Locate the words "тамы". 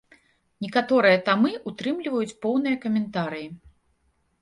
1.27-1.53